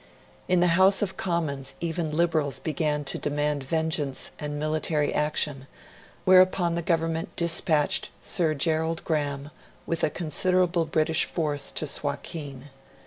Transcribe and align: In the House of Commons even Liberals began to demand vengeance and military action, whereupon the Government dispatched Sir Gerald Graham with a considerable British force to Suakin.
In 0.47 0.61
the 0.61 0.81
House 0.81 1.03
of 1.03 1.15
Commons 1.15 1.75
even 1.79 2.09
Liberals 2.09 2.57
began 2.57 3.03
to 3.03 3.19
demand 3.19 3.61
vengeance 3.61 4.31
and 4.39 4.57
military 4.57 5.13
action, 5.13 5.67
whereupon 6.25 6.73
the 6.73 6.81
Government 6.81 7.35
dispatched 7.35 8.09
Sir 8.19 8.55
Gerald 8.55 9.03
Graham 9.05 9.51
with 9.85 10.03
a 10.03 10.09
considerable 10.09 10.85
British 10.85 11.23
force 11.25 11.71
to 11.73 11.85
Suakin. 11.85 12.71